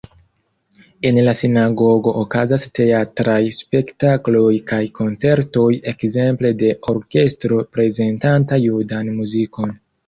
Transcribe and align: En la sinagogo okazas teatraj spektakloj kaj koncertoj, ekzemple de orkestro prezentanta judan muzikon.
En 1.09 1.19
la 1.27 1.33
sinagogo 1.41 2.13
okazas 2.21 2.65
teatraj 2.79 3.37
spektakloj 3.59 4.51
kaj 4.73 4.81
koncertoj, 5.01 5.69
ekzemple 5.95 6.55
de 6.65 6.75
orkestro 6.97 7.65
prezentanta 7.79 8.63
judan 8.69 9.19
muzikon. 9.23 9.83